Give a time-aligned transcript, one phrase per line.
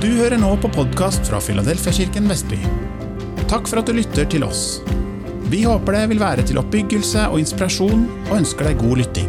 [0.00, 2.56] Du hører nå på podkast fra Filadelfiakirken Vestby.
[3.50, 4.78] Takk for at du lytter til oss.
[5.52, 9.28] Vi håper det vil være til oppbyggelse og inspirasjon, og ønsker deg god lytting.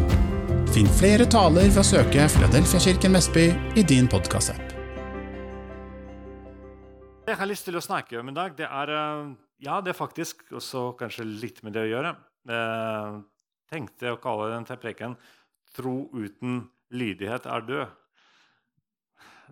[0.72, 3.44] Finn flere taler ved å søke Filadelfiakirken Vestby
[3.76, 4.72] i din podkastapp.
[7.28, 9.30] Det jeg har lyst til å snakke om i dag, det er eh,
[9.68, 12.16] Ja, det er faktisk også kanskje litt med det å gjøre.
[12.48, 13.24] Jeg
[13.76, 15.20] tenkte å kalle den til preken
[15.76, 16.62] 'Tro uten
[16.96, 17.98] lydighet er død'.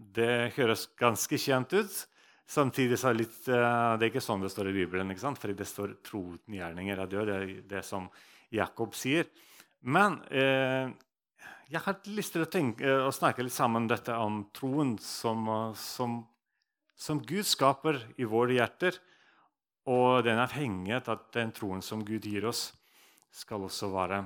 [0.01, 1.99] Det høres ganske kjent ut.
[2.51, 5.11] Samtidig så er det litt, eh, det er ikke sånn det står i Bibelen.
[5.11, 5.39] ikke sant?
[5.39, 7.27] Fordi det står 'tro uten gjerninger er død'.
[7.27, 8.09] Det er det som
[8.51, 9.27] Jakob sier.
[9.83, 10.91] Men eh,
[11.71, 15.75] jeg har lyst til å, tenke, eh, å, snakke litt sammen dette om troen som,
[15.77, 16.27] som,
[16.97, 18.99] som Gud skaper i våre hjerter.
[19.87, 22.73] Og den avhengighet at den troen som Gud gir oss,
[23.31, 24.25] skal også være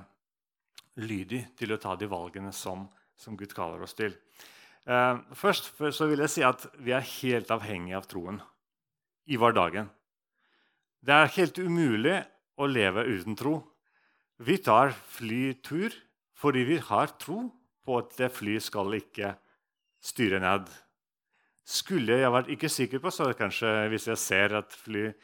[0.96, 4.15] lydig til å ta de valgene som, som Gud kaller oss til.
[4.84, 8.41] Eh, først så vil jeg si at vi er helt avhengige av troen
[9.24, 9.88] i hverdagen.
[11.04, 12.18] Det er helt umulig
[12.60, 13.59] å leve uten tro.
[14.45, 15.95] Vi tar flytur
[16.37, 17.46] fordi vi har tro
[17.85, 19.35] på at det flyet skal ikke
[20.05, 20.68] styre ned.
[21.65, 25.16] Skulle jeg vært ikke sikker på, så kanskje hvis jeg ser at flyet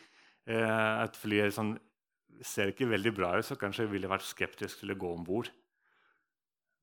[0.48, 1.74] eh, fly sånn,
[2.40, 5.26] ser ikke veldig bra ut, så kanskje jeg ville vært skeptisk til å gå om
[5.26, 5.50] bord.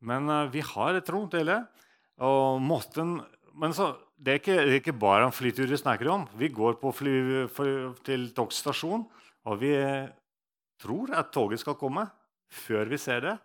[0.05, 1.61] Men eh, vi har et tro til det.
[2.25, 3.17] Og måten,
[3.57, 6.25] men så, det, er ikke, det er ikke bare en flytur vi snakker om.
[6.39, 7.17] Vi går fly,
[7.53, 7.73] fly
[8.07, 9.05] til togstasjonen,
[9.47, 9.73] og vi
[10.81, 12.07] tror at toget skal komme
[12.47, 13.35] før vi ser det.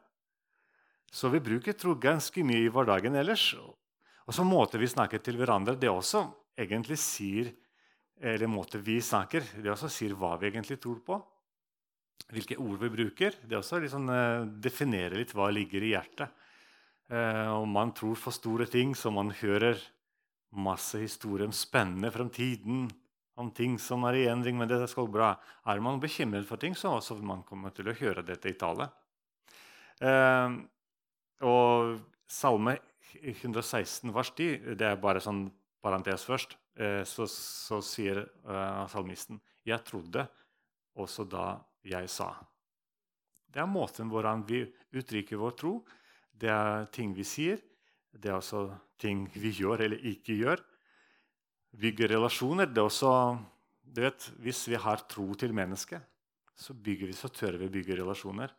[1.12, 3.50] Så vi bruker tro ganske mye i hverdagen ellers.
[3.58, 6.24] Og så måten vi snakker til hverandre, det også
[6.56, 7.52] egentlig sier
[8.22, 11.16] eller måten vi snakker, det også sier hva vi egentlig tror på.
[12.32, 13.34] Hvilke ord vi bruker.
[13.42, 14.06] Det også liksom,
[14.62, 16.30] definerer litt hva ligger i hjertet.
[17.12, 19.80] Eh, og man tror for store ting, så man hører
[20.52, 22.86] masse historier om spennende framtiden,
[23.40, 25.32] om ting som er i endring, men dette skal gå bra.
[25.68, 28.88] Er man bekymret for ting, så vil man komme til å høre dette i tale.
[30.00, 30.56] Eh,
[31.48, 32.00] og
[32.32, 32.78] Salme
[33.20, 35.44] 116 vers 10, det er bare sånn
[35.84, 38.22] parentes først, eh, så, så, sier
[38.88, 40.24] salmisten Jeg trodde
[40.96, 42.32] også da jeg sa.
[43.52, 44.62] Det er måten hvordan vi
[44.96, 45.74] uttrykker vår tro
[46.42, 47.60] det er ting vi sier.
[48.12, 48.66] Det er også
[49.00, 50.62] ting vi gjør eller ikke gjør.
[51.78, 52.66] Bygge relasjoner.
[52.66, 53.38] det er også,
[53.82, 56.02] du vet, Hvis vi har tro til mennesket,
[56.54, 58.52] så bygger vi, så tør vi å bygge relasjoner.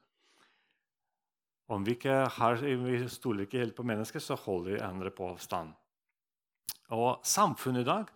[1.67, 5.29] Om vi ikke har, vi stoler ikke helt på mennesket, så holder vi andre på
[5.29, 5.73] avstand.
[6.89, 8.07] Og Samfunnet i dag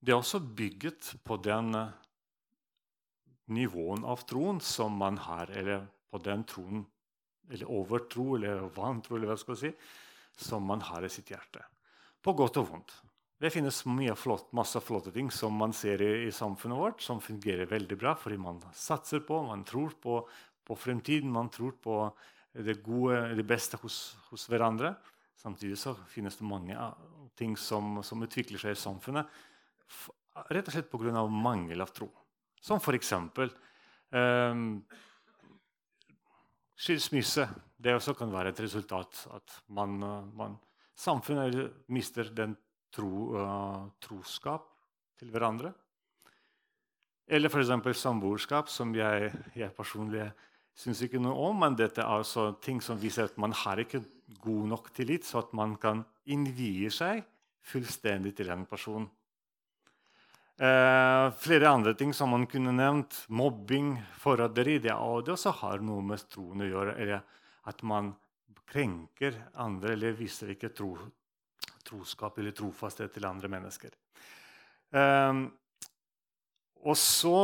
[0.00, 1.74] det er også bygget på den
[3.48, 6.86] nivåen av troen som man har, eller på den troen
[7.50, 9.72] eller overtro eller vantro eller hva skal si,
[10.38, 11.64] som man har i sitt hjerte.
[12.22, 12.94] På godt og vondt.
[13.38, 13.84] Det finnes
[14.18, 18.16] flott, masse flotte ting som man ser i, i, samfunnet vårt, som fungerer veldig bra
[18.18, 20.18] fordi man satser på, man tror på,
[20.66, 22.00] på fremtiden, man tror på
[22.52, 24.96] det gode, det beste hos, hos hverandre.
[25.38, 26.74] Samtidig så finnes det mange
[27.38, 29.30] ting som, som utvikler seg i samfunnet
[30.52, 31.26] rett og slett pga.
[31.26, 32.08] mangel av tro.
[32.60, 33.12] Som f.eks.
[34.10, 34.84] Um,
[36.78, 37.46] skilsmisse
[37.78, 39.98] det også kan være et resultat at man,
[40.34, 40.56] man,
[40.98, 42.56] samfunnet mister den
[42.94, 44.66] tro, uh, troskap
[45.18, 45.72] til hverandre.
[47.28, 47.98] Eller f.eks.
[48.00, 50.24] samboerskap, som jeg, jeg personlig
[50.78, 51.58] syns ikke noe om.
[51.60, 54.00] Men dette er altså ting som viser at man har ikke
[54.40, 57.20] god nok tillit, så at man kan innvie seg
[57.68, 59.06] fullstendig til en person.
[60.58, 63.24] Eh, flere andre ting som man kunne nevnt.
[63.28, 64.78] Mobbing, forræderi.
[64.82, 64.90] Det,
[65.24, 66.96] det også har noe med troen å gjøre.
[66.98, 67.22] Eller
[67.70, 68.10] at man
[68.68, 70.90] krenker andre eller viser ikke tro,
[71.86, 73.94] troskap eller trofasthet til andre mennesker.
[74.90, 75.44] Eh,
[76.82, 77.38] og så,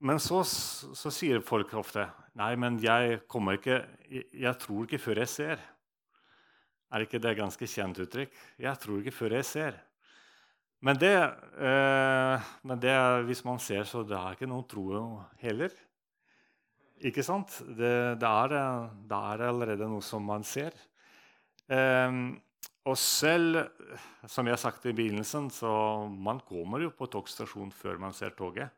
[0.00, 2.04] men så, så, sier folk ofte
[2.38, 5.64] Nei, men jeg, kommer ikke, jeg, tror ikke før jeg ser.
[6.92, 8.32] Er ikke det et ganske kjent uttrykk?
[8.64, 9.76] Jeg tror ikke før jeg ser.
[10.82, 11.14] Men det,
[11.62, 12.94] eh, men det,
[13.28, 14.86] hvis man ser, så det er ikke noen tro
[15.42, 15.74] heller.
[17.06, 17.54] Ikke sant?
[17.66, 18.54] Det, det, er,
[19.06, 20.74] det er, allerede noe som man ser.
[21.70, 22.18] Eh,
[22.82, 23.60] og selv,
[24.26, 25.70] som jeg har sagt i begynnelsen, så
[26.10, 28.74] man kommer jo på togstasjonen før man ser toget.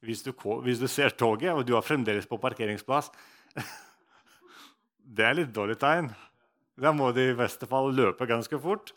[0.00, 0.32] Hvis du,
[0.64, 3.08] hvis du ser toget, og du er fremdeles på parkeringsplass
[5.16, 6.08] Det er litt dårlig tegn.
[6.76, 8.90] Da må du i beste fall løpe ganske fort.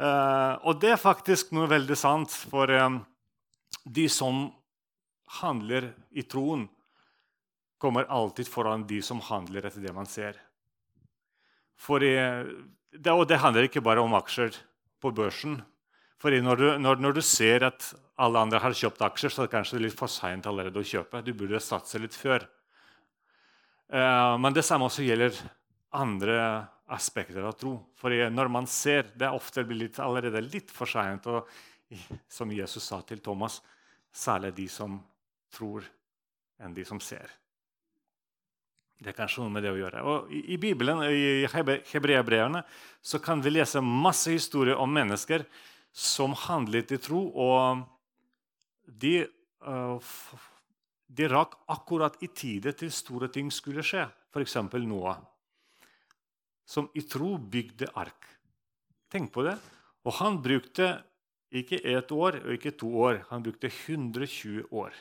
[0.00, 3.02] Uh, og det er faktisk noe veldig sant, for um,
[3.84, 4.46] de som
[5.40, 6.64] handler i troen,
[7.80, 10.38] kommer alltid foran de som handler etter det man ser.
[11.80, 12.48] For, uh,
[12.96, 14.56] det, og det handler ikke bare om aksjer
[15.04, 15.58] på børsen.
[16.20, 19.50] For når du, når, når du, ser at alle andre har kjøpt aksjer, så er
[19.50, 21.20] det kanskje litt for seint allerede å kjøpe.
[21.24, 22.44] Du burde satse litt før.
[23.88, 25.38] Men det samme også gjelder
[25.96, 26.36] andre
[26.90, 27.74] aspekter av tro.
[27.98, 31.26] For når man ser, det er ofte litt, allerede litt for seint.
[32.30, 33.60] Som Jesus sa til Thomas,
[34.14, 34.98] særlig de som
[35.50, 35.86] tror,
[36.62, 37.30] enn de som ser.
[39.00, 40.02] Det er kanskje noe med det å gjøre.
[40.04, 42.62] Og I, Bibelen, i hebreerbrevene,
[43.00, 45.46] så kan vi lese masse historier om mennesker
[45.90, 47.80] som handlet i tro, og
[49.00, 49.24] de,
[49.66, 50.12] uh,
[51.08, 54.04] de rakk akkurat i tide til store ting skulle skje.
[54.30, 54.58] F.eks.
[54.84, 55.18] Noah
[56.70, 58.28] som i tro bygde ark.
[59.10, 59.56] Tenk på det.
[60.06, 60.92] Og han brukte
[61.50, 63.24] ikke ett år og ikke to år.
[63.32, 64.94] Han brukte 120 år.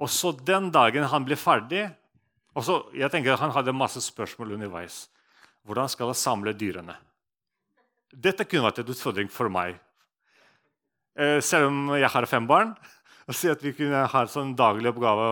[0.00, 1.84] Og så den dagen han ble ferdig
[2.54, 5.08] og så, jeg tenker Han hadde masse spørsmål underveis.
[5.66, 6.94] Hvordan skal jeg samle dyrene?
[8.14, 9.80] Dette kunne vært en utfordring for meg.
[11.18, 12.74] Eh, selv om jeg har fem barn.
[13.28, 15.30] og si at Vi kunne ha en sånn daglig oppgave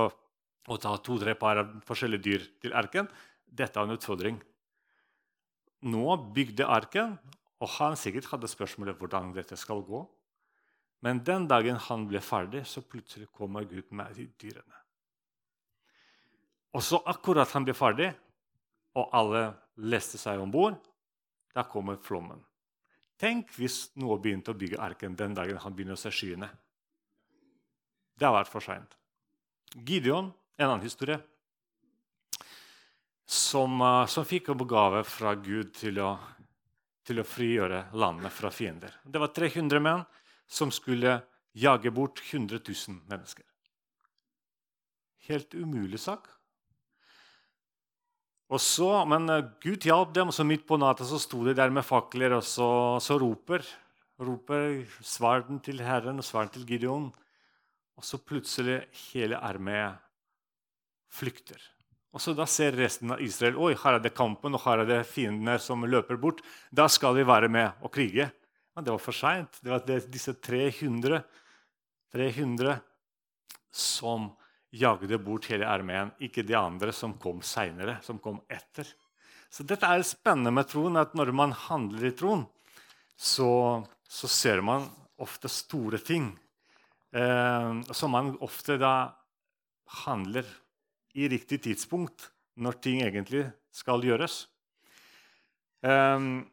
[0.67, 3.11] å ta to-tre par forskjellige dyr til erken.
[3.47, 4.41] Dette er en utfordring
[5.83, 7.17] nå bygde arken,
[7.63, 10.03] og han sikkert hadde spørsmålet hvordan dette skal gå.
[11.03, 14.79] Men den dagen han ble ferdig, så plutselig kommer Gud med de dyrene.
[16.73, 18.13] Og så akkurat han ble ferdig,
[18.97, 19.43] og alle
[19.83, 20.79] leste seg om bord,
[21.53, 22.41] da kommer flommen.
[23.21, 26.49] Tenk hvis noe begynte å bygge arken den dagen han begynner å se skyene.
[28.19, 28.97] Det har vært for seint.
[29.75, 31.21] Gideon, en annen historie
[33.27, 36.15] som, uh, som fikk oppgave fra Gud til å,
[37.07, 38.95] til å frigjøre landet fra fiender.
[39.05, 40.05] Det var 300 menn
[40.51, 41.21] som skulle
[41.53, 43.47] jage bort 100 000 mennesker.
[45.29, 46.27] Helt umulig sak.
[48.53, 51.57] Og så, Men uh, Gud hjalp dem, og så midt på natta så sto de
[51.57, 53.65] der med fakler og så, så roper,
[54.21, 57.09] roper sverden til Herren og sverden til Gideon.
[57.97, 58.83] Og så plutselig
[59.13, 59.97] hele armeen
[61.13, 61.61] flykter.
[62.13, 64.89] Og så Da ser resten av Israel oi, her er det kampen, og her er
[64.89, 66.43] det fiendene som løper bort.
[66.71, 68.29] Da skal vi være med og krige.
[68.77, 69.59] Men det var for seint.
[69.63, 71.23] Det var disse 300,
[72.13, 72.77] 300
[73.73, 74.31] som
[74.73, 78.89] jagde bort hele armeen, ikke de andre som kom seinere, som kom etter.
[79.53, 82.47] Så dette er spennende med troen, at når man handler i troen,
[83.17, 84.89] så, så ser man
[85.21, 86.31] ofte store ting
[87.13, 89.13] eh, som man ofte da
[90.07, 90.49] handler
[91.15, 94.47] i riktig tidspunkt når ting egentlig skal gjøres.
[95.83, 96.45] Um,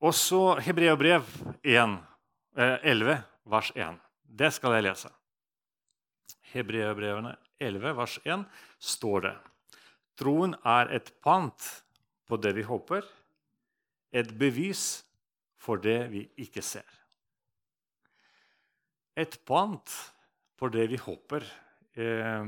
[0.00, 1.24] også Hebreabrev
[1.64, 1.96] 1,
[2.56, 4.00] 11, eh, vers 1.
[4.22, 5.10] Det skal jeg lese.
[6.52, 8.44] Hebreabrevene 11, vers 1
[8.78, 9.34] står det
[10.16, 11.66] Troen er et pant
[12.26, 13.04] på det vi håper,
[14.12, 15.04] et bevis
[15.60, 16.86] for det vi ikke ser.
[19.16, 19.96] Et pant
[20.56, 21.44] på det vi håper.
[21.96, 22.44] Eh,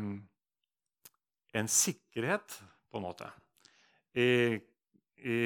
[1.58, 3.28] en sikkerhet, på en måte.
[4.16, 4.58] I,
[5.20, 5.38] i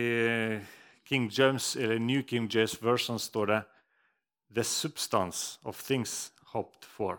[1.08, 3.62] King James, eller New King James Version står det
[4.54, 7.18] 'The substance of things hoped for'.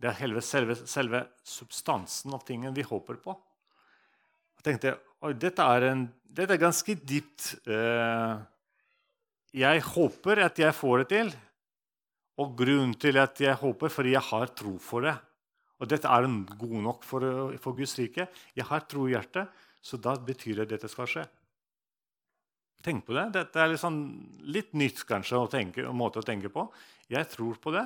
[0.00, 3.34] Det er selve, selve, substansen av tingen vi håper på.
[4.58, 5.86] Jeg tenkte Oi, dette er,
[6.28, 7.54] dette er ganske dypt.
[7.64, 8.42] Uh,
[9.56, 11.30] jeg håper at jeg får det til.
[12.42, 15.14] Og grunnen til at jeg håper, fordi jeg har tro for det.
[15.84, 16.26] Og dette er
[16.56, 17.24] god nok for,
[17.60, 18.26] for Guds rike.
[18.56, 19.52] Jeg har tro i hjertet,
[19.84, 21.24] så da betyr det at dette skal skje.
[22.84, 23.26] Tenk på det.
[23.36, 23.98] Dette er liksom
[24.48, 26.66] litt nytt kanskje, å tenke, måte å tenke på.
[27.12, 27.84] Jeg tror på det,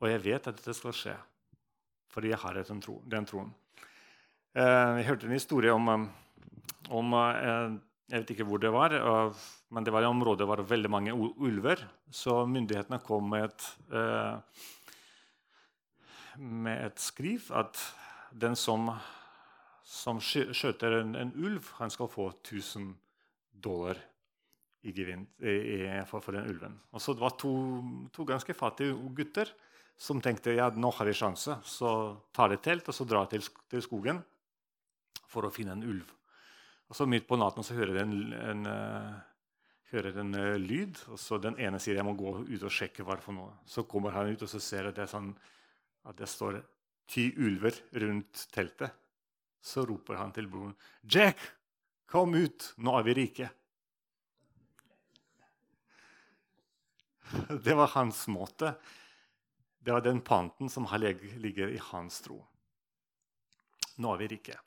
[0.00, 1.16] og jeg vet at dette skal skje.
[2.12, 3.50] Fordi jeg har den, tro, den troen.
[4.56, 5.90] Eh, jeg hørte en historie om,
[6.88, 7.76] om eh,
[8.08, 8.94] Jeg vet ikke hvor det var,
[9.68, 11.82] men det var i området hvor det var veldig mange ulver.
[12.08, 14.62] Så myndighetene kom med et eh,
[16.38, 17.78] med et skriv at
[18.32, 18.90] den som,
[19.84, 22.92] som skjøter en, en, ulv, han skal få 1000
[23.52, 23.98] dollar
[24.86, 25.40] i gevinst
[26.06, 26.76] for, for, den ulven.
[26.94, 27.52] Og så Det var to,
[28.14, 29.50] to, ganske fattige gutter
[29.98, 31.58] som tenkte ja, nå har vi sjanse.
[31.66, 31.90] Så
[32.32, 34.22] tar de telt og så drar til, til skogen
[35.26, 36.06] for å finne en ulv.
[36.88, 39.18] Og så Midt på natten så hører de en, en, uh,
[39.90, 41.02] hører en uh, lyd.
[41.10, 43.58] og så Den ene sier jeg må gå ut og sjekke hva det for noe.
[43.66, 45.34] Så kommer han ut og så ser at det er sånn
[46.04, 46.60] at det står
[47.08, 47.74] ti ulver
[48.04, 48.92] rundt teltet,
[49.60, 51.38] så roper han til broren, 'Jack,
[52.06, 52.74] kom ut!
[52.78, 53.50] Nå er vi rike.'
[57.64, 58.74] Det var hans måte.
[59.78, 62.46] Det var den panten som ligger i hans tro.
[63.96, 64.58] Nå er vi rike.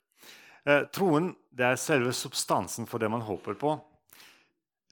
[0.64, 3.74] Eh, troen er selve substansen for det man håper på.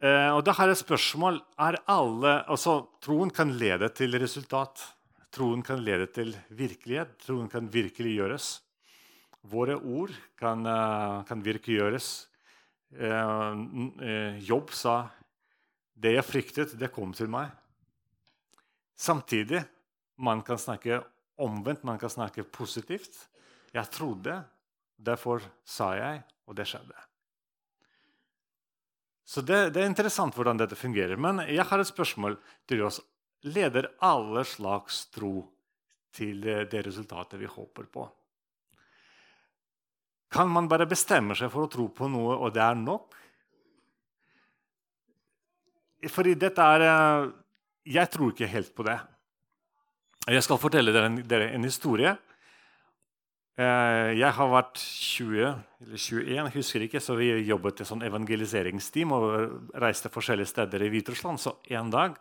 [0.01, 1.41] Eh, og da har jeg et spørsmål.
[1.61, 4.83] Er alle, altså, troen kan lede til resultat.
[5.31, 7.15] Troen kan lede til virkelighet.
[7.23, 8.59] Troen kan virkeliggjøres.
[9.51, 12.09] Våre ord kan, uh, kan virkeliggjøres.
[12.91, 13.55] Uh,
[14.03, 14.97] uh, Jobb sa
[16.01, 17.53] det jeg fryktet, det kom til meg.
[19.01, 19.63] Samtidig
[20.21, 21.01] man kan snakke
[21.41, 23.29] omvendt, man kan snakke positivt.
[23.73, 24.43] Jeg trodde,
[24.97, 26.97] derfor sa jeg, og det skjedde.
[29.31, 31.15] Så det, det, er interessant hvordan dette fungerer.
[31.21, 32.35] Men jeg har et spørsmål
[32.69, 32.99] til oss.
[33.49, 35.45] Leder alle slags tro
[36.13, 38.05] til det resultatet vi håper på?
[40.31, 43.17] Kan man bare bestemme seg for å tro på noe, og det er nok?
[46.11, 47.31] Fordi dette er eh,
[47.91, 48.99] Jeg tror ikke helt på det.
[50.31, 52.13] Jeg skal fortelle dere en historie.
[53.61, 58.05] Eh, jeg har vært 20 eller 21, jeg husker ikke, så vi jobbet i sånn
[58.07, 59.25] evangeliseringsteam og
[59.83, 61.41] reiste forskjellige steder i Hviterussland.
[61.43, 62.17] Så en dag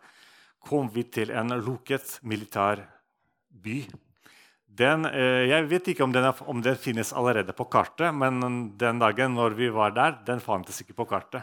[0.60, 2.84] kom vi til en lukket militær
[3.50, 3.82] by.
[4.80, 8.76] Den, eh, jeg vet ikke om den, er, om den, finnes allerede på kartet, men
[8.78, 11.42] den dagen når vi var der, den fantes ikke på kartet.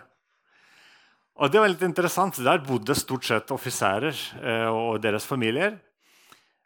[1.37, 2.39] Og det var litt interessant.
[2.41, 5.75] Der bodde stort sett offiserer eh, og deres familier.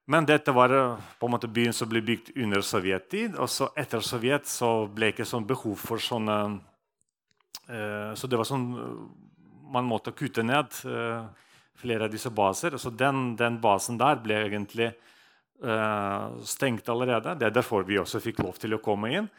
[0.08, 3.36] Men dette var eh, på en måte byen som ble bygd under sovjettid.
[3.36, 6.38] Og så etter Sovjet så ble det ikke sånn behov for sånne
[8.18, 8.66] Så det var sånn
[9.72, 10.74] Man måtte kutte ned
[11.82, 12.78] flere av disse baser.
[12.78, 14.92] Så den, den basen der ble egentlig
[15.66, 17.36] uh, stengt allerede.
[17.40, 19.30] Det er derfor vi også fikk lov til å komme inn.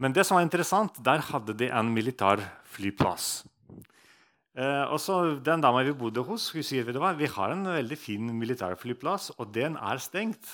[0.00, 2.42] Men det som var interessant, der hadde de en militær
[2.72, 3.42] flyplass.
[4.56, 7.98] Uh, og så Den dama vi bodde hos, hun sier hva, vi har en veldig
[7.98, 10.48] fin militærflyplass, og den er stengt.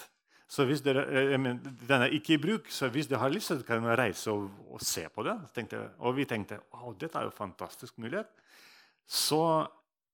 [0.46, 1.02] Så hvis dere,
[1.42, 4.30] mener, Den er ikke i bruk, så hvis dere har lyst, så kan dere reise
[4.30, 5.40] og, og se på den.
[5.98, 8.30] Og vi tenkte wow, dette er jo en fantastisk mulighet.
[9.06, 9.66] Så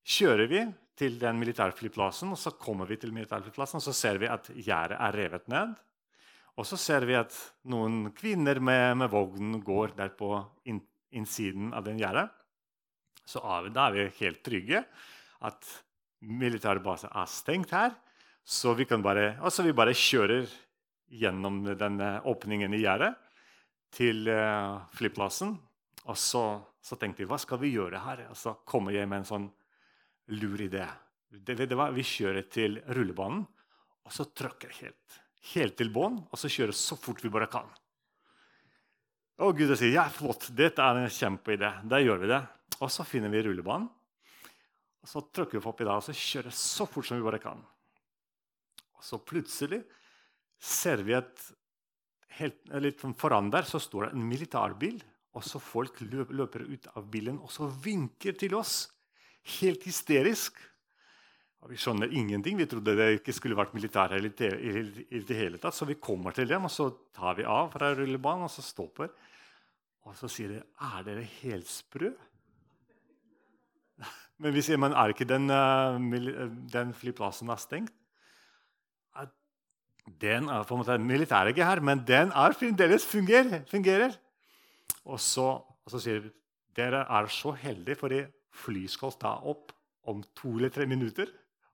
[0.05, 0.63] kjører vi
[0.99, 4.99] til den militærflyplassen, og så kommer vi til militærflyplassen, og så ser vi at gjerdet
[5.01, 5.73] er revet ned.
[6.61, 7.33] Og så ser vi at
[7.73, 10.35] noen kvinner med, med vogn går der på
[10.69, 12.29] innsiden av den gjerdet.
[13.25, 13.41] Så
[13.73, 14.83] da er vi helt trygge
[15.47, 15.71] at
[16.21, 17.95] militærbasen er stengt her.
[18.45, 20.51] Så vi bare, altså vi bare kjører
[21.13, 23.13] gjennom denne åpningen i gjerdet
[23.95, 25.55] til uh, flyplassen.
[26.11, 28.27] Og så, så, tenkte vi hva skal vi gjøre her?
[28.33, 29.49] Og så kommer jeg med en sånn
[30.33, 30.87] lur idé.
[31.33, 33.45] Det, det var, vi kjører til rullebanen,
[34.03, 35.21] og så trykker helt,
[35.55, 36.19] helt til bånn.
[36.29, 37.71] Og så kjører så fort vi bare kan.
[39.43, 41.71] Og Gud sier ja, flott, dette er en kjempeidé.
[41.89, 42.43] Da gjør vi det.
[42.83, 43.89] Og så finner vi rullebanen.
[45.03, 47.63] Og så trøkker vi oppi der og så kjører så fort som vi bare kan.
[48.95, 49.81] Og så plutselig
[50.63, 51.49] ser vi at
[52.39, 55.01] helt, litt foran der så står det en militærbil.
[55.33, 58.85] Og så folk løper ut av bilen og så vinker til oss.
[59.61, 60.59] Helt hysterisk.
[61.63, 62.59] Og vi skjønner ingenting.
[62.59, 65.77] Vi trodde det ikke skulle vært militære i det hele tatt.
[65.77, 69.13] Så vi kommer til dem, og så tar vi av fra rullebanen og så stopper.
[70.03, 72.17] Og så sier de, 'Er dere helt sprø?'
[74.43, 77.93] Men vi sier, men er ikke den, uh, den flyplassen er stengt?
[80.07, 83.63] Den er på en måte militær ikke her, men den er fremdeles fungerer.
[83.71, 84.17] fungerer.
[85.05, 86.33] Og så, og så sier de,
[86.77, 89.73] dere er så heldige, fordi fly skal ta opp
[90.11, 91.31] om to eller tre minutter.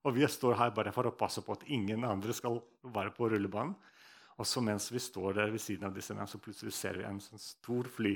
[0.06, 2.60] Og vi står her bare for å passe på at ingen andre skal
[2.94, 3.74] være på rullebanen.
[4.38, 7.18] Og så mens vi står der ved siden av disse, så plutselig ser vi en
[7.20, 8.14] sånn stor fly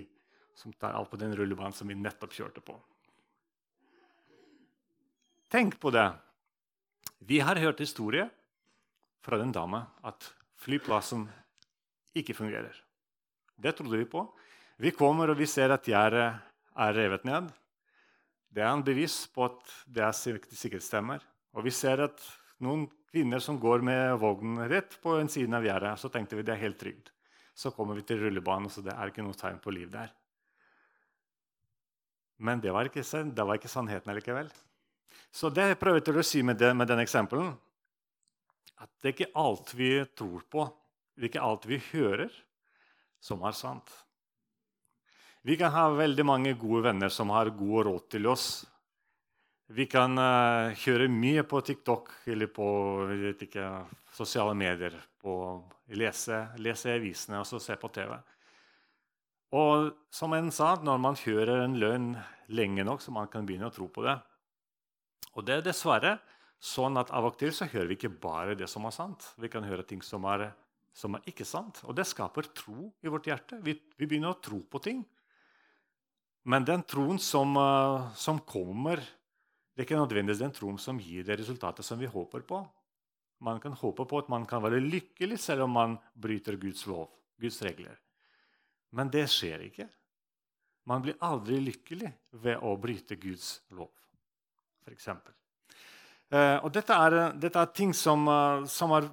[0.54, 2.76] som tar alt på den rullebanen som vi nettopp kjørte på.
[5.50, 6.06] Tenk på det.
[7.26, 8.28] Vi har hørt historie
[9.22, 10.30] fra den dama at
[10.62, 11.26] flyplassen
[12.14, 12.72] ikke fungerer.
[13.56, 14.24] Det trodde vi på.
[14.78, 16.30] Vi kommer og vi ser at gjerdet
[16.72, 17.50] er revet ned.
[18.52, 21.22] Det er en bevis på at det er sikkerhetsstemmer.
[21.56, 22.20] Og vi ser at
[22.62, 25.94] noen kvinner som går med vognen rett på en side av gjerdet.
[26.00, 27.12] Så tenkte vi det er helt trygt.
[27.56, 30.12] Så kommer vi til rullebanen, så det er ikke noe tegn på liv der.
[32.42, 34.48] Men det var ikke, det var ikke sannheten likevel.
[35.32, 37.52] Så det jeg prøvde å si med, det, med den eksempelen,
[38.82, 40.64] at det er ikke alt vi tror på,
[41.14, 42.32] det er ikke alt vi hører,
[43.22, 43.92] som er sant.
[45.42, 48.46] Vi kan ha veldig mange gode venner som har god råd til oss.
[49.72, 52.66] Vi kan uh, kjøre mye på TikTok eller på
[53.32, 53.70] ikke,
[54.14, 54.94] sosiale medier.
[55.22, 55.34] På,
[55.98, 58.14] lese, lese avisene og se på TV.
[59.52, 62.12] Og som en sa, når man kjører en løgn
[62.56, 64.16] lenge nok, så man kan begynne å tro på det,
[65.32, 66.16] og det er dessverre
[66.62, 69.32] sånn at av og til så hører vi ikke bare det som er sant.
[69.40, 70.50] Vi kan høre ting som er,
[70.94, 71.80] som er ikke sant.
[71.88, 73.58] Og det skaper tro i vårt hjerte.
[73.64, 75.02] Vi, vi, begynner å tro på ting.
[76.44, 79.02] Men den troen som, uh, som kommer,
[79.72, 82.60] det er ikke nødvendigvis den troen som gir det resultatet som vi håper på.
[83.42, 87.08] Man kan håpe på at man kan være lykkelig selv om man bryter Guds lov,
[87.40, 87.96] Guds regler.
[88.92, 89.88] Men det skjer ikke.
[90.90, 92.10] Man blir aldri lykkelig
[92.42, 93.90] ved å bryte Guds lov,
[94.82, 95.08] f.eks.
[96.32, 99.10] Eh, og dette er, dette er ting som, uh, som er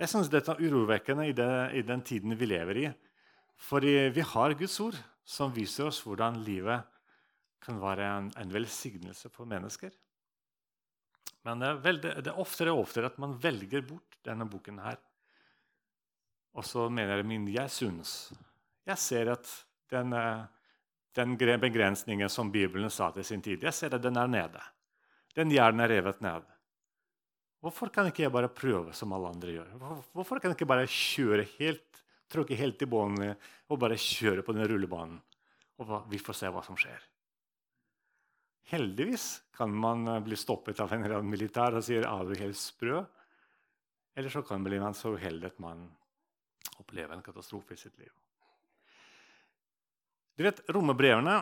[0.00, 2.86] Jeg syns dette er urovekkende i, det, i, den tiden vi lever i.
[3.60, 4.96] Fordi vi har Guds ord,
[5.30, 6.86] som viser oss hvordan livet
[7.62, 9.92] kan være en, en velsignelse for mennesker.
[11.46, 14.80] Men det er, veldig, det er, oftere og oftere at man velger bort denne boken
[14.82, 14.98] her.
[16.58, 18.32] Og så mener jeg min jeg synes'.
[18.88, 19.46] Jeg ser at
[19.92, 20.44] den, eh,
[21.14, 24.60] den begrensningen som Bibelen sa til sin tid, jeg ser at den er nede.
[25.36, 26.42] Den hjernen er revet ned.
[27.60, 30.02] Hvorfor kan ikke jeg bare prøve som alle andre gjør?
[30.12, 31.99] Hvorfor kan jeg ikke bare kjøre helt,
[32.30, 35.18] tråkke helt i bånn og bare kjøre på den rullebanen?
[35.80, 37.00] Og vi får se hva som skjer.
[38.70, 42.36] Heldigvis kan man eh, bli stoppet av en eller annen militær og sier er du
[42.38, 43.02] helt sprø.
[44.14, 45.88] Eller så kan man bli så uheldig at man
[46.78, 48.12] opplever en katastrofe i sitt liv.
[50.36, 51.40] Du vet, Romerbrevene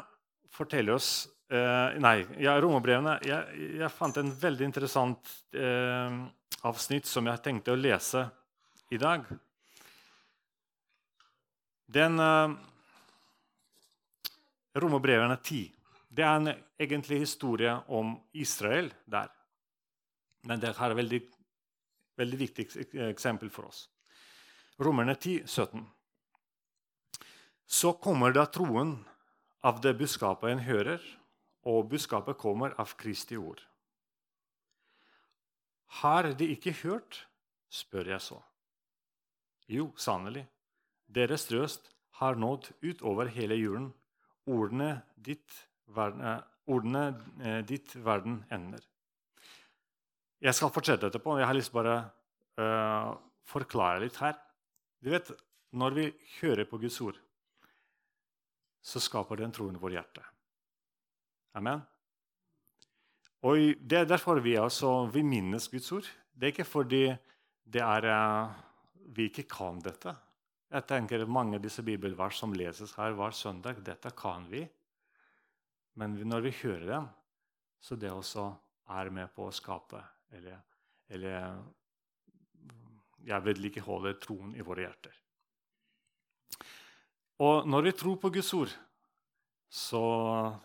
[0.50, 6.16] forteller oss eh, nei, ja, romerbrevene jeg, jeg, fant en veldig interessant eh,
[6.66, 8.24] avsnitt som jeg tenkte å lese
[8.90, 9.28] i dag.
[11.88, 12.52] Den uh,
[14.76, 15.64] Romerbrevene 10
[16.08, 19.28] det er en egentlig historie om Israel der.
[20.48, 21.20] Men det er et veldig,
[22.16, 22.66] veldig viktig
[23.10, 23.84] eksempel for oss.
[24.80, 25.84] Romerne 10, 17.
[27.66, 28.96] Så kommer da troen
[29.62, 31.02] av det budskapet en hører
[31.68, 33.60] og budskapet kommer av Kristi ord.
[36.00, 37.24] Har de ikke hørt?
[37.68, 38.38] spør jeg så.
[39.68, 40.46] Jo, sannelig.
[41.08, 41.88] Deres røst
[42.20, 43.90] har nådd utover hele jorden.
[44.48, 45.48] Ordene ditt,
[45.86, 47.04] verden, eh, ordene
[47.40, 48.84] eh, ditt verden ender.
[50.40, 51.38] Jeg skal fortsette etterpå.
[51.40, 51.96] Jeg har lyst til bare
[52.62, 53.16] uh,
[53.48, 54.36] forklare litt her.
[55.02, 55.32] Du vet,
[55.70, 56.04] Når vi
[56.40, 57.16] hører på Guds ord,
[58.80, 60.22] så skaper det en troen i vårt hjerte.
[61.58, 61.82] Amen.
[63.42, 66.08] Og Det er derfor vi, altså, vi minnes Guds ord.
[66.32, 67.02] Det er ikke fordi
[67.66, 68.08] det er,
[69.12, 70.14] vi ikke kan dette.
[70.68, 74.66] Jeg tenker Mange av disse bibelvers som leses her hver søndag, dette kan vi.
[75.98, 77.08] Men når vi hører dem,
[77.80, 78.50] så det også
[78.98, 80.00] er med på å skape
[80.36, 80.60] eller,
[81.08, 81.56] eller
[83.26, 85.16] jeg vedlikeholder troen i våre hjerter.
[87.44, 88.72] Og når vi tror på Guds ord,
[89.68, 90.02] så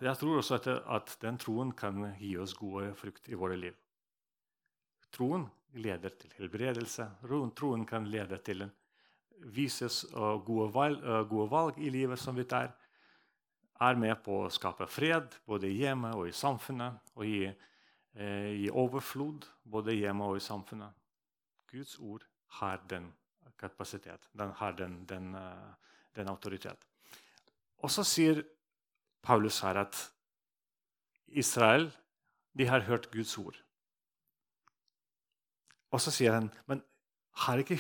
[0.02, 3.76] jeg tror også at, at, den troen kan gi oss gode frukt i våre liv.
[5.14, 7.10] Troen leder til helbredelse.
[7.58, 8.72] Troen kan lede til en
[9.54, 10.04] vises
[10.46, 12.72] gode valg, gode valg i livet som vi tar.
[13.82, 17.00] Er med på å skape fred både hjemme og i samfunnet.
[17.18, 17.48] Og gi,
[18.16, 20.94] eh, gi overflod både hjemme og i samfunnet.
[21.72, 22.24] Guds ord
[22.60, 23.12] har den
[23.58, 24.30] kapasitet.
[24.34, 25.74] Den har den, den, eh,
[26.16, 26.86] den autoritet.
[27.78, 28.44] Og så sier
[29.22, 30.12] Paulus her at
[31.28, 31.92] Israel
[32.58, 33.58] de har hørt Guds ord.
[35.92, 36.82] Og så sier han, men
[37.34, 37.80] har de ikke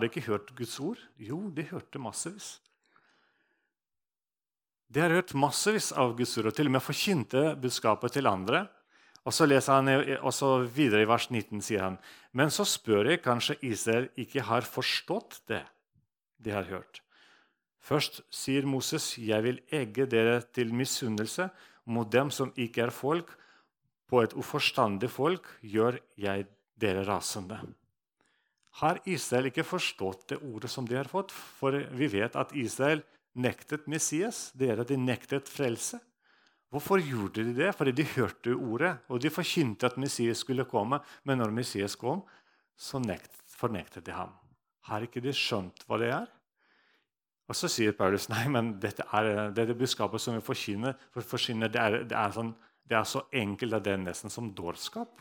[0.00, 1.00] de ikke hørt Guds ord?
[1.16, 2.60] Jo, de hørte massevis.
[4.92, 8.66] De har hørt massevis av Guds ord, og til og med forkynte budskapet til andre.
[9.24, 11.98] Og så leser han også videre i vers 19, sier han,
[12.36, 15.62] men så spør jeg kanskje Israel ikke har forstått det
[16.42, 17.00] de har hørt.
[17.82, 21.50] Først sier Moses, 'Jeg vil egge dere til misunnelse
[21.86, 23.38] mot dem som ikke er folk.'
[24.08, 26.46] 'På et uforstandig folk gjør jeg
[26.78, 27.81] dere rasende.'
[28.80, 31.32] Har Israel ikke forstått det ordet som de har fått?
[31.32, 33.02] For vi vet at Israel
[33.36, 34.50] nektet Messias.
[34.56, 36.00] Det er at de nektet frelse.
[36.72, 37.72] Hvorfor gjorde de det?
[37.76, 41.02] Fordi de hørte ordet, og de forkynte at Messias skulle komme.
[41.28, 42.22] Men når Messias kom,
[42.76, 44.32] så nekt, fornektet de ham.
[44.88, 46.30] Har ikke de skjønt hva det er?
[47.50, 51.76] Og så sier Paulus nei, men dette er, det budskapet som vi forkynner, for det,
[51.76, 52.54] er, det, er sånn,
[52.88, 55.20] det, er, så enkelt at det er nesten som dårskap.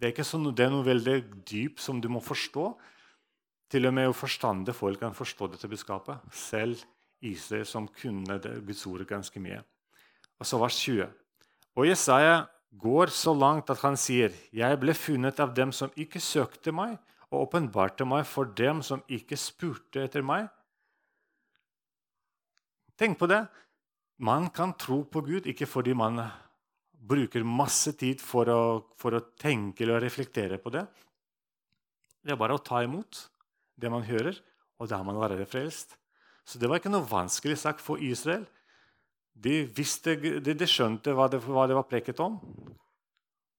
[0.00, 2.70] Det er, sånn, det er noe veldig dypt som du må forstå.
[3.70, 6.22] Til og med forstande folk kan forstå dette budskapet.
[6.32, 6.80] Selv
[7.20, 9.60] Israel, som kunne det, Guds ord ganske mye.
[10.40, 11.04] Og så vers 20.
[11.76, 12.46] Og Jesaja
[12.80, 16.98] går så langt at han sier, 'Jeg ble funnet av dem som ikke søkte meg',
[17.30, 20.48] og åpenbarte meg for dem som ikke spurte etter meg'.
[22.96, 23.46] Tenk på det.
[24.18, 26.30] Man kan tro på Gud ikke fordi man
[27.00, 28.62] bruker masse tid for å,
[29.00, 30.84] for å tenke eller reflektere på det.
[32.20, 33.24] Det er bare å ta imot
[33.80, 34.36] det man hører,
[34.80, 35.96] og da har man allerede frelst.
[36.44, 38.44] Så det var ikke noe vanskelig sak for Israel.
[39.32, 42.36] De, visste, de, de skjønte hva det, hva det, var preket om.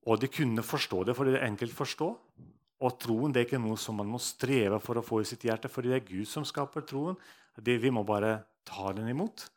[0.06, 2.10] Og de kunne forstå det, fordi det er enkelt å forstå.
[2.82, 5.45] Og troen det er ikke noe som man må streve for å få i sitt
[5.45, 7.17] hjerte, fordi det er Gud som skaper troen.
[7.58, 9.47] Det, vi må bare ta den imot.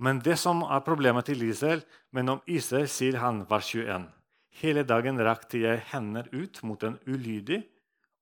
[0.00, 1.82] Men det som er problemet til Israel
[2.16, 4.08] Men om Israel sier han, vers 21.:
[4.60, 7.60] Hele dagen rakte jeg hender ut mot en ulydig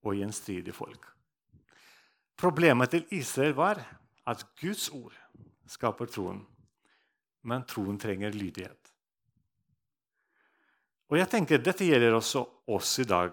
[0.05, 1.07] og gjenstridig folk.
[2.39, 3.81] Problemet til Israel var
[4.29, 5.15] at Guds ord
[5.67, 6.43] skaper troen,
[7.43, 8.93] men troen trenger lydighet.
[11.09, 13.33] Og jeg tenker Dette gjelder også oss i dag.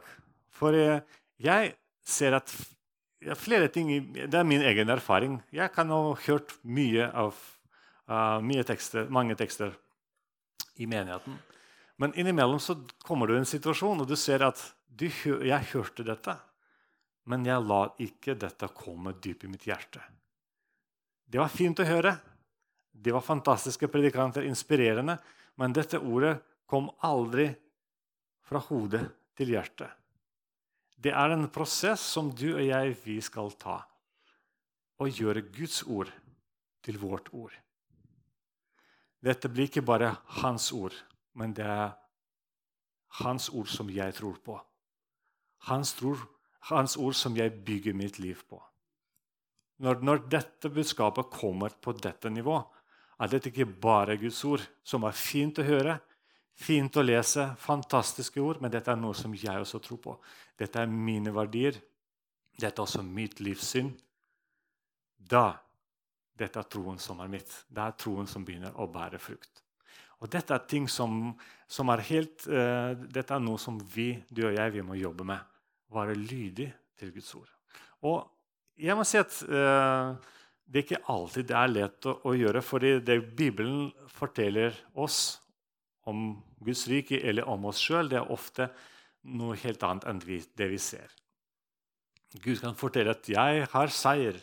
[0.56, 2.56] For jeg ser at
[3.36, 5.42] flere ting Det er min egen erfaring.
[5.52, 7.36] Jeg kan ha hørt mye av
[8.08, 9.74] mye tekster, mange tekster
[10.76, 11.38] i menigheten.
[11.96, 16.06] Men innimellom så kommer du i en situasjon og du ser at du, jeg hørte
[16.08, 16.36] dette,
[17.26, 20.04] men jeg la ikke dette komme dypt i mitt hjerte.
[21.26, 22.14] Det var fint å høre.
[22.92, 25.18] Det var fantastiske predikanter, inspirerende.
[25.60, 26.38] Men dette ordet
[26.70, 27.50] kom aldri
[28.46, 29.04] fra hodet
[29.36, 29.90] til hjertet.
[30.96, 33.82] Det er en prosess som du og jeg vi skal ta.
[35.02, 36.12] Og gjøre Guds ord
[36.86, 37.54] til vårt ord.
[39.26, 40.12] Dette blir ikke bare
[40.42, 40.94] hans ord,
[41.34, 41.96] men det er
[43.22, 44.60] hans ord som jeg tror på.
[45.70, 46.22] Hans, tror,
[46.70, 48.60] hans ord som jeg bygger mitt liv på.
[49.82, 52.60] Når, når dette budskapet kommer på dette nivå,
[53.20, 55.98] er dette ikke bare Guds ord, som er fint å høre,
[56.56, 60.16] fint å lese, fantastiske ord, men dette er noe som jeg også tror på.
[60.60, 61.80] Dette er mine verdier.
[62.56, 63.90] Dette er også mitt livssyn.
[65.18, 65.50] Da
[66.36, 67.52] dette er troen som er mitt.
[67.68, 69.62] Det er troen som begynner å bære frukt.
[70.24, 71.34] Og Dette er ting som,
[71.68, 75.28] som er helt, uh, dette er noe som vi du og jeg, vi må jobbe
[75.28, 75.44] med.
[75.94, 76.70] Være lydig
[77.00, 77.52] til Guds ord.
[78.08, 78.24] Og
[78.80, 80.16] jeg må si at uh,
[80.66, 82.64] det er ikke alltid det er lett å, å gjøre.
[82.66, 85.38] fordi det Bibelen forteller oss
[86.10, 86.32] om
[86.64, 88.70] Guds rike eller om oss sjøl, det er ofte
[89.26, 91.12] noe helt annet enn det vi ser.
[92.42, 94.42] Gud kan fortelle at 'jeg har seier'.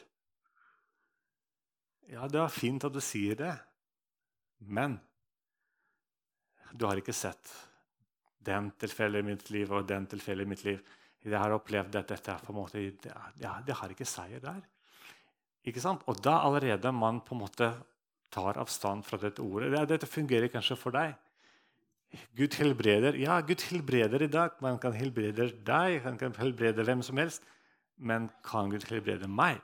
[2.13, 3.53] Ja, det er fint at du sier det,
[4.69, 4.99] men
[6.73, 7.53] du har ikke sett
[8.45, 10.83] den tilfellet i mitt liv og den tilfellet i mitt liv.
[11.23, 12.83] Jeg har opplevd at dette på en måte,
[13.41, 14.61] ja, det har ikke seier der.
[15.65, 16.03] Ikke sant?
[16.11, 17.71] Og da allerede man på en måte
[18.33, 19.71] tar avstand fra dette ordet.
[19.89, 21.15] Dette fungerer kanskje for deg.
[22.37, 23.17] Gud helbreder.
[23.21, 24.59] Ja, Gud helbreder i dag.
[24.65, 27.47] Man kan helbrede deg, han kan helbrede hvem som helst.
[27.97, 29.63] Men kan Gud helbrede meg?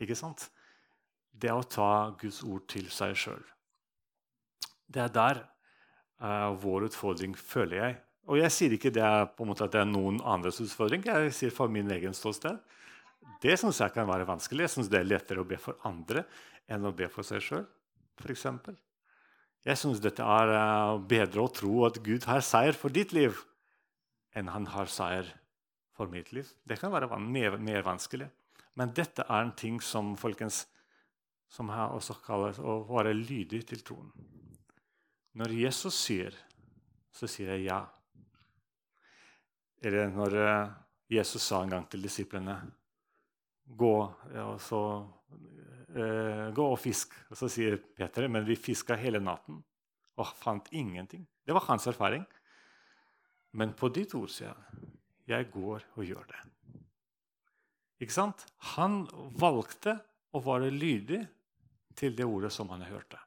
[0.00, 0.50] Ikke sant?
[1.32, 3.42] Det er å ta Guds ord til seg sjøl.
[4.90, 5.42] Det er der
[6.22, 7.98] uh, vår utfordring, føler jeg.
[8.30, 11.02] Og jeg sier ikke det er, måte at det er noen andres utfordring.
[11.06, 12.58] Jeg sier for min egen ståsted.
[13.40, 14.66] Det syns jeg kan være vanskelig.
[14.66, 16.26] Jeg syns det er lettere å be for andre
[16.70, 17.66] enn å be for seg sjøl.
[19.64, 23.38] Jeg syns dette er uh, bedre å tro at Gud har seier for ditt liv,
[24.36, 25.28] enn han har seier
[25.96, 26.48] for mitt liv.
[26.64, 28.28] Det kan være mer, mer vanskelig.
[28.78, 30.64] Men dette er en ting som folkens,
[31.50, 34.10] som her også kalles å være lydig til troen.
[35.38, 36.34] Når Jesus sier,
[37.10, 37.80] så sier jeg ja.
[39.82, 40.72] Eller når eh,
[41.10, 42.56] Jesus sa en gang til disiplene
[43.70, 43.94] gå,
[44.34, 44.80] ja, så,
[45.94, 47.14] uh, gå og fisk.
[47.30, 49.60] Og så sier Peter men vi fiska hele natten
[50.20, 51.22] og fant ingenting.
[51.46, 52.24] Det var hans erfaring.
[53.58, 54.90] Men på ditt ord, sier han,
[55.30, 56.40] jeg går og gjør det.
[58.02, 58.42] Ikke sant?
[58.74, 59.04] Han
[59.38, 59.96] valgte
[60.34, 61.20] å være lydig
[61.96, 63.18] til det ordet som han hørte.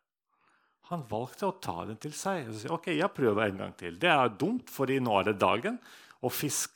[0.92, 2.50] Han valgte å ta den til seg.
[2.50, 3.98] og si, ok, jeg prøver en gang til.
[4.00, 5.80] Det er dumt, for nå er det dagen,
[6.22, 6.76] og fisk,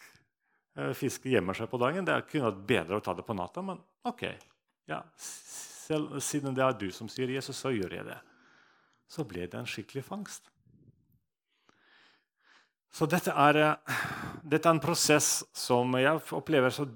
[0.76, 2.06] eh, fisk gjemmer seg på dagen.
[2.06, 4.24] Det kunne vært bedre å ta det på natta, men ok.
[4.88, 8.20] Ja, selv, siden det er du som sier Jesus, så gjør jeg det.
[9.08, 10.50] Så ble det en skikkelig fangst.
[12.92, 13.98] Så dette er, eh,
[14.44, 16.88] dette er en prosess som jeg opplever så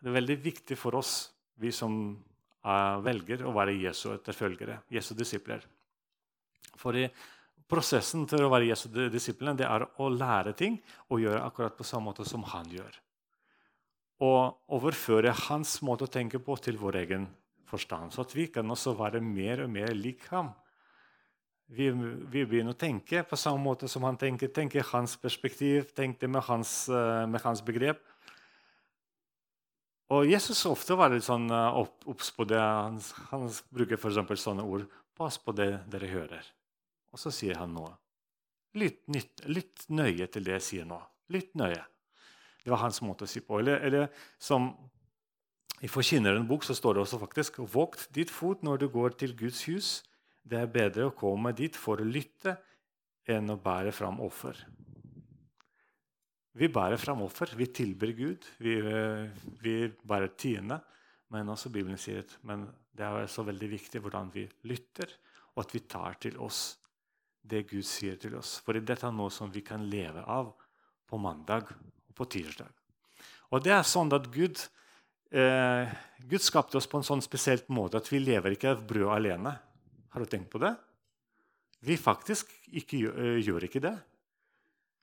[0.00, 2.24] Det er veldig viktig for oss, vi som
[3.04, 5.64] velger å være Jesu etterfølgere, Jesu disipler.
[6.78, 7.06] For i
[7.68, 10.78] prosessen til å være Jesu disipler det er å lære ting
[11.08, 13.00] og gjøre akkurat på samme måte som han gjør.
[14.24, 17.28] Og overføre hans måte å tenke på til vår egen
[17.68, 20.50] forstand, så at vi kan også være mer og mer lik ham.
[21.68, 24.48] Vi, vi, begynner å tenke på samme måte som han tenker.
[24.56, 28.00] Tenke hans perspektiv, tenke med hans, eh, med hans begrep.
[30.14, 32.60] Og Jesus ofte var litt sånn eh, obs på det.
[32.60, 32.96] Han,
[33.32, 34.40] han bruker f.eks.
[34.40, 34.86] sånne ord.
[35.18, 36.46] Pass på det dere hører.
[37.12, 37.92] Og så sier han noe.
[38.78, 41.00] Litt, nytt, litt nøye til det jeg sier nå.
[41.32, 41.82] Litt nøye.
[42.62, 43.60] Det var hans måte å si på.
[43.60, 44.08] Eller, eller
[44.40, 44.70] som
[45.84, 49.36] i Forkynneren bok så står det også faktisk Vokt ditt fot når du går til
[49.38, 49.90] Guds hus.
[50.42, 52.56] Det er bedre å komme dit for å lytte
[53.28, 54.56] enn å bære fram offer.
[56.56, 57.52] Vi bærer fram offer.
[57.56, 58.46] Vi tilber Gud.
[58.58, 58.78] Vi,
[59.62, 60.80] vi bærer tiende.
[61.32, 62.36] Men også Bibelen sier at
[62.98, 65.10] det er så veldig viktig hvordan vi lytter,
[65.54, 66.78] og at vi tar til oss
[67.48, 68.58] det Gud sier til oss.
[68.64, 70.50] For dette er noe som vi kan leve av
[71.08, 72.68] på mandag og på tirsdag.
[73.54, 74.60] Og det er sånn at Gud,
[75.32, 75.88] eh,
[76.28, 79.54] Gud skapte oss på en sånn spesielt måte at vi lever ikke av brød alene.
[80.12, 80.74] Har du tenkt på det?
[81.80, 83.94] Vi faktisk ikke, uh, gjør ikke det.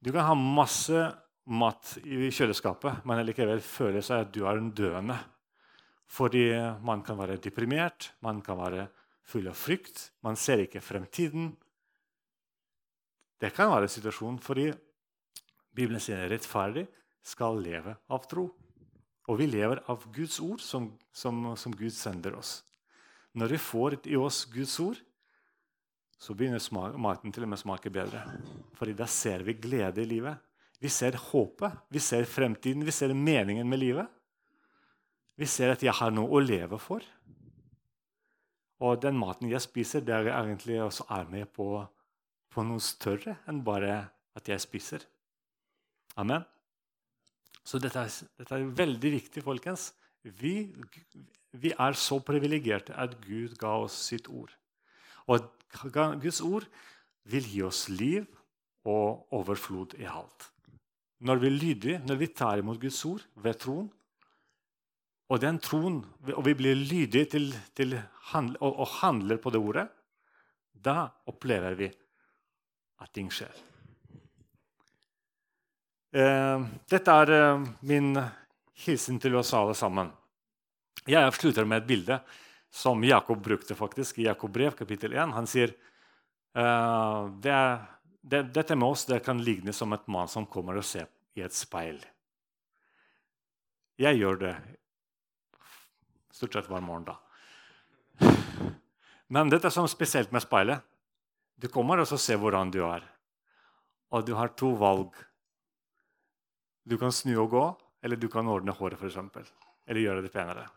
[0.04, 1.06] Du kan ha masse
[1.46, 5.18] mat i kjøleskapet, men likevel føler seg at du er en døende.
[6.10, 6.48] Fordi
[6.86, 8.88] man kan være deprimert, man kan være
[9.26, 11.52] full av frykt, man ser ikke fremtiden.
[13.42, 14.70] Det kan være situasjonen fordi
[15.76, 16.86] Bibelen sier rettferdig
[17.26, 18.46] skal leve av tro.
[19.26, 22.60] Og vi lever av Guds ord, som, som, som Gud sender oss.
[23.36, 25.00] Når vi får i oss Guds ord,
[26.16, 28.22] så begynner maten til og med å smake bedre.
[28.78, 30.38] Fordi da ser vi glede i livet.
[30.82, 34.12] Vi ser håpet, vi ser fremtiden, vi ser meningen med livet.
[35.36, 37.04] Vi ser at jeg har noe å leve for.
[38.84, 41.70] Og den maten jeg spiser, det er egentlig også er med på,
[42.52, 43.98] på noe større enn bare
[44.36, 45.06] at jeg spiser.
[46.20, 46.44] Amen.
[47.66, 49.90] Så dette er, dette er veldig viktig, folkens.
[50.24, 50.70] Vi,
[51.56, 54.52] vi er så privilegerte at Gud ga oss sitt ord.
[55.32, 55.48] Og
[56.22, 56.68] Guds ord
[57.32, 58.28] vil gi oss liv
[58.86, 60.52] og overflod i alt.
[61.20, 63.88] Når vi lyder, når vi tar imot Guds ord ved troen,
[65.32, 66.02] og den troen,
[66.36, 67.96] og vi blir lydige til, til
[68.32, 69.88] handle, og, og, handler på det ordet,
[70.74, 71.88] da opplever vi
[73.02, 73.56] at ting skjer.
[76.16, 78.14] Eh, dette er eh, min
[78.86, 80.12] hilsen til oss alle sammen.
[81.10, 82.20] Jeg slutter med et bilde
[82.76, 85.34] som Jakob brukte faktisk i Jakob brev, kapittel 1.
[85.36, 87.60] Han sier eh, det,
[88.26, 91.44] det, dette med oss det kan ligne som et mann som kommer og ser i
[91.46, 92.00] et speil.
[94.02, 94.56] Jeg gjør det
[96.36, 97.14] Stort sett hver morgen, da.
[99.32, 100.84] Men dette er spesielt med speilet.
[101.56, 103.06] Du kommer og ser hvordan du er.
[104.12, 105.16] Og du har to valg.
[106.84, 107.64] Du kan snu og gå,
[108.04, 109.48] eller du kan ordne håret, f.eks.
[109.88, 110.68] Eller gjøre det penere.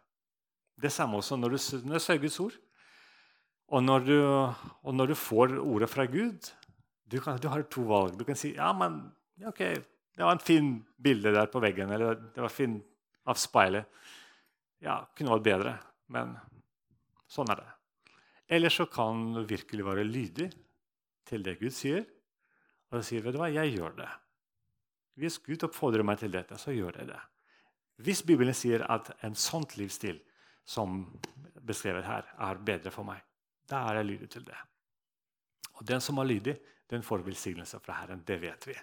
[0.79, 1.59] Det samme også når du,
[1.89, 2.55] når du ser Guds ord.
[3.69, 6.53] Og når, du, og når, du, får ordet fra Gud
[7.09, 8.19] du, kan, du, har to valg.
[8.19, 9.01] Du kan si ja, men
[9.49, 9.63] ok,
[10.17, 11.91] det var en fin bilde der på veggen.
[11.95, 12.79] Eller det var fin
[13.29, 13.89] av speilet
[14.85, 15.75] ja, kunne vært bedre,
[16.15, 16.37] men
[17.29, 17.73] sånn er det.
[18.59, 20.49] Eller så kan du virkelig være lydig
[21.29, 22.07] til det Gud sier,
[22.89, 24.09] og sier vet du hva, jeg gjør det.
[25.19, 27.19] Hvis Gud oppfordrer meg til dette, så gjør jeg det.
[28.07, 30.21] Hvis Bibelen sier at en sånt livsstil
[30.69, 31.03] som
[31.69, 33.21] beskrevet her, er bedre for meg,
[33.69, 34.57] da er jeg lydig til det.
[35.77, 36.55] Og den som er lydig,
[36.91, 38.23] den får velsignelse fra Herren.
[38.27, 38.75] Det vet vi.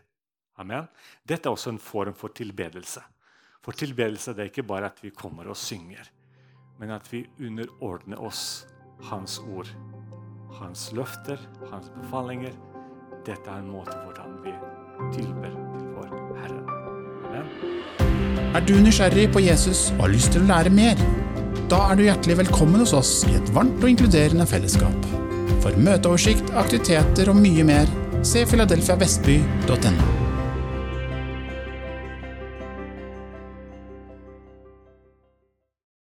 [0.62, 0.88] Amen.
[1.24, 3.02] Dette er også en form for tilbedelse.
[3.66, 6.06] For tilbedelse det er ikke bare at vi kommer og synger,
[6.80, 8.68] men at vi underordner oss
[9.10, 9.68] Hans ord,
[10.60, 11.42] Hans løfter,
[11.72, 12.54] Hans befalinger.
[13.26, 14.54] Dette er en måte hvordan vi
[15.18, 16.62] tilber til vår Herre.
[17.26, 17.76] Amen.
[18.56, 21.02] Er du nysgjerrig på Jesus og har lyst til å lære mer?
[21.68, 25.25] Da er du hjertelig velkommen hos oss i et varmt og inkluderende fellesskap.
[25.66, 27.90] For møteoversikt, aktiviteter og mye mer,
[28.22, 30.25] se filadelfiavestby.no.